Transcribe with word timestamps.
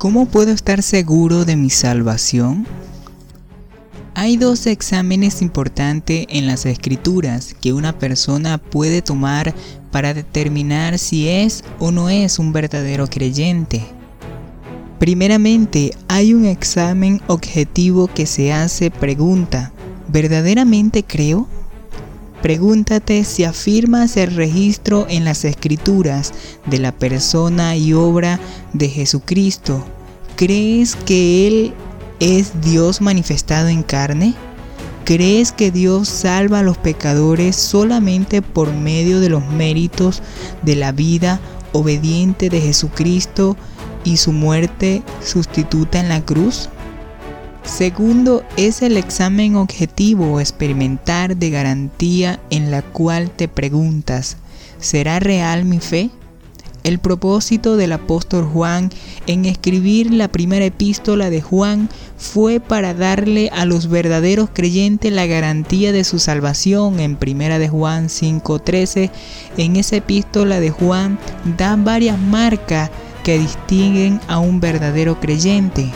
¿Cómo 0.00 0.24
puedo 0.24 0.50
estar 0.50 0.82
seguro 0.82 1.44
de 1.44 1.56
mi 1.56 1.68
salvación? 1.68 2.66
Hay 4.14 4.38
dos 4.38 4.66
exámenes 4.66 5.42
importantes 5.42 6.24
en 6.30 6.46
las 6.46 6.64
escrituras 6.64 7.54
que 7.60 7.74
una 7.74 7.98
persona 7.98 8.56
puede 8.56 9.02
tomar 9.02 9.54
para 9.90 10.14
determinar 10.14 10.98
si 10.98 11.28
es 11.28 11.64
o 11.78 11.90
no 11.90 12.08
es 12.08 12.38
un 12.38 12.50
verdadero 12.50 13.08
creyente. 13.08 13.82
Primeramente, 14.98 15.90
hay 16.08 16.32
un 16.32 16.46
examen 16.46 17.20
objetivo 17.26 18.06
que 18.06 18.24
se 18.24 18.54
hace 18.54 18.90
pregunta, 18.90 19.70
¿verdaderamente 20.08 21.04
creo? 21.04 21.46
Pregúntate 22.40 23.22
si 23.24 23.44
afirmas 23.44 24.16
el 24.16 24.34
registro 24.34 25.06
en 25.10 25.26
las 25.26 25.44
escrituras 25.44 26.32
de 26.66 26.78
la 26.78 26.92
persona 26.92 27.76
y 27.76 27.92
obra 27.92 28.38
de 28.72 28.88
Jesucristo. 28.88 29.84
¿Crees 30.36 30.96
que 30.96 31.46
Él 31.46 31.74
es 32.20 32.60
Dios 32.60 33.00
manifestado 33.00 33.68
en 33.68 33.82
carne? 33.82 34.34
¿Crees 35.04 35.52
que 35.52 35.70
Dios 35.70 36.08
salva 36.08 36.60
a 36.60 36.62
los 36.62 36.78
pecadores 36.78 37.56
solamente 37.56 38.42
por 38.42 38.72
medio 38.72 39.20
de 39.20 39.28
los 39.28 39.44
méritos 39.46 40.22
de 40.62 40.76
la 40.76 40.92
vida 40.92 41.40
obediente 41.72 42.48
de 42.48 42.60
Jesucristo 42.60 43.56
y 44.04 44.18
su 44.18 44.32
muerte 44.32 45.02
sustituta 45.24 45.98
en 45.98 46.08
la 46.08 46.24
cruz? 46.24 46.68
Segundo 47.64 48.42
es 48.56 48.82
el 48.82 48.96
examen 48.96 49.56
objetivo 49.56 50.32
o 50.32 50.40
experimentar 50.40 51.36
de 51.36 51.50
garantía 51.50 52.40
en 52.50 52.70
la 52.70 52.82
cual 52.82 53.30
te 53.30 53.48
preguntas, 53.48 54.36
¿será 54.78 55.20
real 55.20 55.64
mi 55.64 55.78
fe? 55.78 56.10
El 56.82 56.98
propósito 56.98 57.76
del 57.76 57.92
apóstol 57.92 58.44
Juan 58.44 58.90
en 59.26 59.44
escribir 59.44 60.12
la 60.12 60.28
primera 60.28 60.64
epístola 60.64 61.28
de 61.28 61.42
Juan 61.42 61.90
fue 62.16 62.58
para 62.58 62.94
darle 62.94 63.50
a 63.52 63.66
los 63.66 63.88
verdaderos 63.88 64.48
creyentes 64.52 65.12
la 65.12 65.26
garantía 65.26 65.92
de 65.92 66.04
su 66.04 66.18
salvación. 66.18 66.98
En 66.98 67.16
primera 67.16 67.58
de 67.58 67.68
Juan 67.68 68.08
5:13, 68.08 69.10
en 69.58 69.76
esa 69.76 69.96
epístola 69.96 70.58
de 70.58 70.70
Juan 70.70 71.18
da 71.58 71.76
varias 71.76 72.18
marcas 72.18 72.90
que 73.24 73.38
distinguen 73.38 74.18
a 74.26 74.38
un 74.38 74.60
verdadero 74.60 75.20
creyente. 75.20 75.90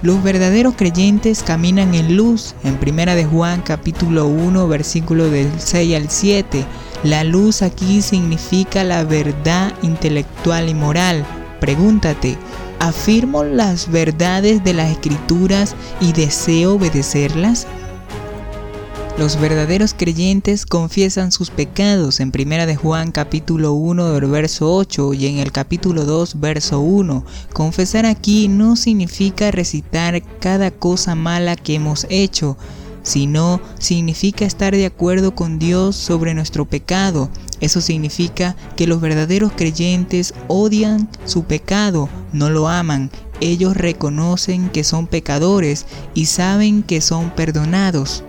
Los 0.00 0.22
verdaderos 0.22 0.74
creyentes 0.76 1.42
caminan 1.42 1.94
en 1.94 2.16
luz. 2.16 2.54
En 2.62 2.76
Primera 2.76 3.16
de 3.16 3.24
Juan 3.24 3.62
capítulo 3.62 4.28
1 4.28 4.68
versículo 4.68 5.28
del 5.28 5.50
6 5.58 5.96
al 5.96 6.08
7. 6.08 6.64
La 7.04 7.22
luz 7.22 7.62
aquí 7.62 8.02
significa 8.02 8.82
la 8.82 9.04
verdad 9.04 9.72
intelectual 9.82 10.68
y 10.68 10.74
moral. 10.74 11.24
Pregúntate, 11.60 12.36
¿afirmo 12.80 13.44
las 13.44 13.90
verdades 13.90 14.64
de 14.64 14.74
las 14.74 14.90
escrituras 14.90 15.76
y 16.00 16.12
deseo 16.12 16.74
obedecerlas? 16.74 17.68
Los 19.16 19.40
verdaderos 19.40 19.94
creyentes 19.94 20.64
confiesan 20.64 21.32
sus 21.32 21.50
pecados 21.50 22.20
en 22.20 22.32
1 22.32 22.66
de 22.66 22.76
Juan 22.76 23.10
capítulo 23.10 23.72
1 23.72 24.12
del 24.12 24.30
verso 24.30 24.72
8 24.72 25.12
y 25.14 25.26
en 25.26 25.38
el 25.38 25.50
capítulo 25.50 26.04
2 26.04 26.38
verso 26.38 26.78
1. 26.80 27.24
Confesar 27.52 28.06
aquí 28.06 28.46
no 28.46 28.76
significa 28.76 29.50
recitar 29.50 30.22
cada 30.38 30.70
cosa 30.70 31.16
mala 31.16 31.56
que 31.56 31.74
hemos 31.74 32.06
hecho, 32.10 32.56
sino 33.02 33.60
significa 33.78 34.44
estar 34.44 34.74
de 34.74 34.86
acuerdo 34.86 35.34
con 35.34 35.58
Dios 35.58 35.96
sobre 35.96 36.34
nuestro 36.34 36.64
pecado. 36.64 37.30
Eso 37.60 37.80
significa 37.80 38.56
que 38.76 38.86
los 38.86 39.00
verdaderos 39.00 39.52
creyentes 39.52 40.34
odian 40.46 41.08
su 41.24 41.44
pecado, 41.44 42.08
no 42.32 42.50
lo 42.50 42.68
aman. 42.68 43.10
Ellos 43.40 43.76
reconocen 43.76 44.68
que 44.68 44.84
son 44.84 45.06
pecadores 45.06 45.86
y 46.14 46.26
saben 46.26 46.82
que 46.82 47.00
son 47.00 47.30
perdonados. 47.30 48.24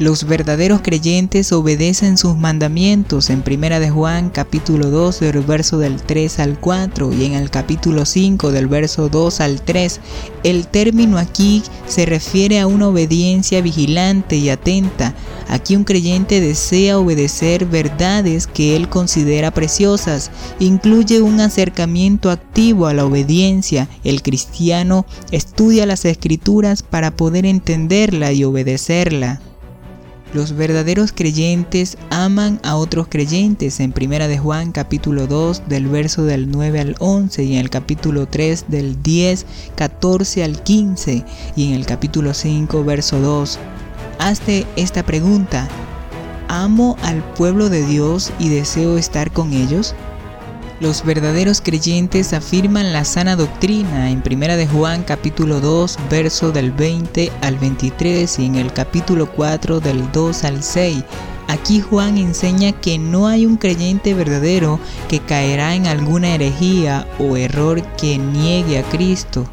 Los 0.00 0.24
verdaderos 0.24 0.80
creyentes 0.80 1.52
obedecen 1.52 2.16
sus 2.16 2.34
mandamientos 2.34 3.28
en 3.28 3.44
1 3.46 3.80
de 3.80 3.90
Juan 3.90 4.30
capítulo 4.30 4.88
2 4.88 5.20
del 5.20 5.40
verso 5.42 5.76
del 5.76 6.00
3 6.00 6.38
al 6.38 6.58
4 6.58 7.12
y 7.12 7.26
en 7.26 7.34
el 7.34 7.50
capítulo 7.50 8.06
5 8.06 8.50
del 8.50 8.66
verso 8.66 9.10
2 9.10 9.40
al 9.42 9.60
3. 9.60 10.00
El 10.42 10.68
término 10.68 11.18
aquí 11.18 11.62
se 11.86 12.06
refiere 12.06 12.60
a 12.60 12.66
una 12.66 12.88
obediencia 12.88 13.60
vigilante 13.60 14.36
y 14.36 14.48
atenta. 14.48 15.14
Aquí 15.48 15.76
un 15.76 15.84
creyente 15.84 16.40
desea 16.40 16.98
obedecer 16.98 17.66
verdades 17.66 18.46
que 18.46 18.76
él 18.76 18.88
considera 18.88 19.50
preciosas. 19.50 20.30
Incluye 20.60 21.20
un 21.20 21.40
acercamiento 21.40 22.30
activo 22.30 22.86
a 22.86 22.94
la 22.94 23.04
obediencia. 23.04 23.86
El 24.02 24.22
cristiano 24.22 25.04
estudia 25.30 25.84
las 25.84 26.06
escrituras 26.06 26.82
para 26.82 27.10
poder 27.10 27.44
entenderla 27.44 28.32
y 28.32 28.44
obedecerla. 28.44 29.42
Los 30.32 30.54
verdaderos 30.54 31.10
creyentes 31.12 31.98
aman 32.10 32.60
a 32.62 32.76
otros 32.76 33.08
creyentes 33.08 33.80
en 33.80 33.90
Primera 33.90 34.28
de 34.28 34.38
Juan 34.38 34.70
capítulo 34.70 35.26
2 35.26 35.64
del 35.68 35.88
verso 35.88 36.22
del 36.22 36.52
9 36.52 36.78
al 36.78 36.96
11 37.00 37.42
y 37.42 37.54
en 37.54 37.58
el 37.58 37.68
capítulo 37.68 38.28
3 38.28 38.66
del 38.68 39.02
10, 39.02 39.44
14 39.74 40.44
al 40.44 40.62
15 40.62 41.24
y 41.56 41.66
en 41.66 41.74
el 41.74 41.84
capítulo 41.84 42.32
5 42.32 42.84
verso 42.84 43.18
2. 43.18 43.58
Hazte 44.20 44.66
esta 44.76 45.02
pregunta. 45.02 45.68
¿Amo 46.46 46.96
al 47.02 47.24
pueblo 47.34 47.68
de 47.68 47.84
Dios 47.84 48.32
y 48.38 48.50
deseo 48.50 48.98
estar 48.98 49.32
con 49.32 49.52
ellos? 49.52 49.96
Los 50.80 51.04
verdaderos 51.04 51.60
creyentes 51.60 52.32
afirman 52.32 52.94
la 52.94 53.04
sana 53.04 53.36
doctrina 53.36 54.10
en 54.10 54.22
1 54.26 54.56
de 54.56 54.66
Juan 54.66 55.02
capítulo 55.02 55.60
2 55.60 55.98
verso 56.10 56.52
del 56.52 56.72
20 56.72 57.30
al 57.42 57.58
23 57.58 58.38
y 58.38 58.46
en 58.46 58.54
el 58.54 58.72
capítulo 58.72 59.30
4 59.30 59.80
del 59.80 60.10
2 60.10 60.44
al 60.44 60.62
6. 60.62 61.04
Aquí 61.48 61.82
Juan 61.82 62.16
enseña 62.16 62.72
que 62.72 62.96
no 62.96 63.28
hay 63.28 63.44
un 63.44 63.58
creyente 63.58 64.14
verdadero 64.14 64.80
que 65.06 65.20
caerá 65.20 65.74
en 65.74 65.86
alguna 65.86 66.34
herejía 66.34 67.06
o 67.18 67.36
error 67.36 67.82
que 67.98 68.16
niegue 68.16 68.78
a 68.78 68.82
Cristo. 68.84 69.50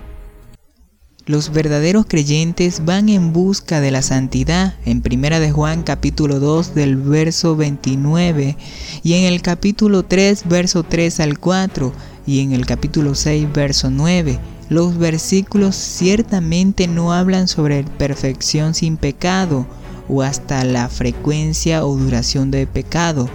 Los 1.28 1.52
verdaderos 1.52 2.06
creyentes 2.08 2.86
van 2.86 3.10
en 3.10 3.34
busca 3.34 3.82
de 3.82 3.92
la 3.92 4.02
santidad 4.02 4.76
en 4.86 5.02
Primera 5.02 5.42
de 5.42 5.52
Juan 5.52 5.84
capítulo 5.84 6.40
2 6.40 6.74
del 6.74 6.96
verso 6.96 7.58
29 7.58 8.56
y 9.04 9.14
en 9.14 9.26
el 9.26 9.42
capítulo 9.42 10.04
3 10.04 10.48
verso 10.48 10.84
3 10.84 11.20
al 11.20 11.38
4 11.38 11.92
y 12.26 12.40
en 12.40 12.54
el 12.54 12.66
capítulo 12.66 13.14
6 13.14 13.52
verso 13.52 13.90
9. 13.90 14.40
Los 14.70 14.98
versículos 14.98 15.76
ciertamente 15.76 16.88
no 16.88 17.12
hablan 17.12 17.50
sobre 17.50 17.84
perfección 17.84 18.74
sin 18.74 18.96
pecado 18.96 19.68
o 20.08 20.22
hasta 20.22 20.64
la 20.64 20.88
frecuencia 20.88 21.86
o 21.86 21.98
duración 21.98 22.52
de 22.52 22.68
pecado. 22.68 23.30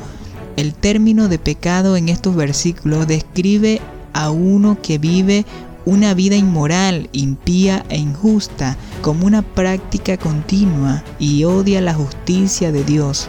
El 0.57 0.73
término 0.73 1.29
de 1.29 1.39
pecado 1.39 1.99
en 1.99 2.09
estos 2.09 2.37
versículos 2.37 3.07
describe 3.07 3.83
a 4.15 4.31
uno 4.31 4.79
que 4.81 4.97
vive 4.97 5.45
una 5.84 6.15
vida 6.15 6.37
inmoral, 6.37 7.09
impía 7.12 7.84
e 7.88 7.98
injusta 7.98 8.76
como 9.00 9.26
una 9.26 9.43
práctica 9.43 10.16
continua 10.16 11.03
y 11.19 11.44
odia 11.44 11.81
la 11.81 11.94
justicia 11.94 12.72
de 12.72 12.84
Dios. 12.84 13.28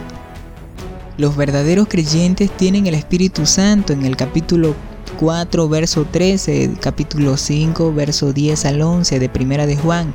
Los 1.16 1.36
verdaderos 1.36 1.88
creyentes 1.88 2.50
tienen 2.56 2.86
el 2.86 2.94
Espíritu 2.94 3.46
Santo 3.46 3.92
en 3.92 4.04
el 4.04 4.16
capítulo 4.16 4.74
4, 5.18 5.68
verso 5.68 6.06
13, 6.10 6.72
capítulo 6.80 7.36
5, 7.36 7.92
verso 7.92 8.32
10 8.32 8.64
al 8.64 8.82
11 8.82 9.18
de 9.18 9.28
Primera 9.28 9.66
de 9.66 9.76
Juan. 9.76 10.12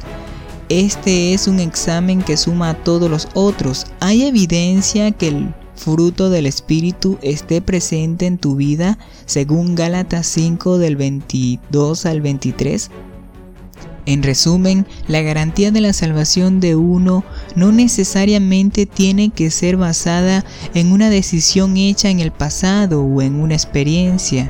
Este 0.67 1.33
es 1.33 1.47
un 1.47 1.59
examen 1.59 2.21
que 2.21 2.37
suma 2.37 2.69
a 2.69 2.83
todos 2.83 3.09
los 3.09 3.27
otros. 3.33 3.87
Hay 4.01 4.23
evidencia 4.23 5.11
que 5.11 5.29
el 5.29 5.53
fruto 5.79 6.29
del 6.29 6.45
Espíritu 6.45 7.17
esté 7.21 7.61
presente 7.61 8.27
en 8.27 8.37
tu 8.37 8.55
vida 8.55 8.99
según 9.25 9.75
Gálatas 9.75 10.27
5 10.27 10.77
del 10.77 10.97
22 10.97 12.05
al 12.05 12.21
23? 12.21 12.91
En 14.05 14.23
resumen, 14.23 14.85
la 15.07 15.21
garantía 15.21 15.71
de 15.71 15.81
la 15.81 15.93
salvación 15.93 16.59
de 16.59 16.75
uno 16.75 17.23
no 17.55 17.71
necesariamente 17.71 18.85
tiene 18.85 19.29
que 19.29 19.51
ser 19.51 19.77
basada 19.77 20.43
en 20.73 20.91
una 20.91 21.09
decisión 21.09 21.77
hecha 21.77 22.09
en 22.09 22.19
el 22.19 22.31
pasado 22.31 23.03
o 23.03 23.21
en 23.21 23.35
una 23.35 23.53
experiencia. 23.53 24.49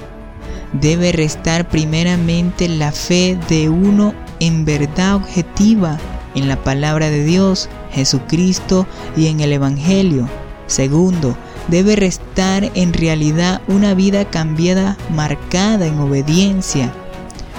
Debe 0.81 1.11
restar 1.11 1.67
primeramente 1.69 2.67
la 2.69 2.91
fe 2.91 3.37
de 3.49 3.69
uno 3.69 4.13
en 4.39 4.65
verdad 4.65 5.15
objetiva 5.15 5.99
en 6.35 6.47
la 6.47 6.63
palabra 6.63 7.09
de 7.09 7.25
Dios, 7.25 7.69
Jesucristo 7.91 8.87
y 9.17 9.27
en 9.27 9.41
el 9.41 9.51
Evangelio. 9.53 10.27
Segundo, 10.69 11.35
debe 11.67 11.95
restar 11.95 12.71
en 12.75 12.93
realidad 12.93 13.59
una 13.67 13.95
vida 13.95 14.23
cambiada 14.25 14.97
marcada 15.09 15.87
en 15.87 15.97
obediencia, 15.97 16.93